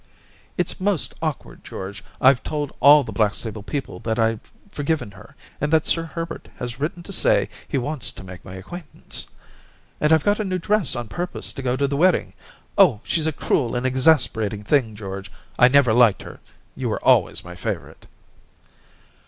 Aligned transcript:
'Its 0.57 0.79
most 0.81 1.13
awkward, 1.21 1.63
George. 1.63 2.03
IVe 2.19 2.41
told 2.41 2.75
all 2.79 3.03
the 3.03 3.11
Blackstable 3.11 3.61
people 3.61 3.99
that 3.99 4.17
I've 4.17 4.39
forgiven 4.71 5.11
her 5.11 5.35
and 5.61 5.71
that 5.71 5.85
Sir 5.85 6.05
Herbert 6.05 6.49
has 6.57 6.79
written 6.79 7.03
to 7.03 7.13
say 7.13 7.49
he 7.67 7.77
wants 7.77 8.11
to 8.13 8.23
make 8.23 8.43
my 8.43 8.55
acquaintance. 8.55 9.27
And 9.99 10.11
I've 10.11 10.23
got 10.25 10.39
a 10.39 10.43
new 10.43 10.57
dress 10.57 10.95
on 10.95 11.07
purpose 11.07 11.53
to 11.53 11.61
go 11.61 11.75
to' 11.77 11.87
the 11.87 11.97
wedding. 11.97 12.33
Oh! 12.79 13.01
she's 13.03 13.27
a 13.27 13.31
cruel 13.31 13.75
and 13.75 13.85
exasperat 13.85 14.53
ing 14.53 14.63
thing, 14.63 14.95
George; 14.95 15.31
I 15.59 15.67
never 15.67 15.93
liked 15.93 16.23
her. 16.23 16.39
You 16.75 16.89
were 16.89 17.05
always 17.05 17.45
my 17.45 17.53
favourite.' 17.53 18.07